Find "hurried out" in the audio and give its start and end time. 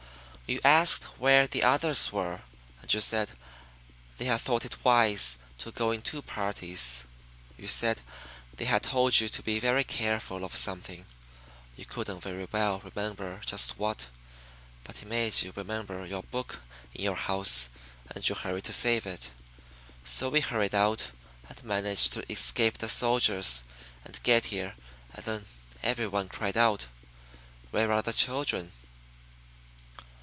20.41-21.11